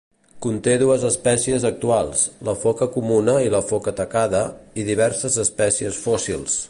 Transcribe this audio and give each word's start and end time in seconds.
Conté 0.43 0.71
dues 0.83 1.03
espècies 1.09 1.67
actuals, 1.69 2.23
la 2.49 2.55
foca 2.63 2.87
comuna 2.95 3.37
i 3.49 3.53
la 3.57 3.61
foca 3.73 3.93
tacada, 4.01 4.43
i 4.83 4.87
diverses 4.89 5.39
espècies 5.45 6.03
fòssils. 6.09 6.59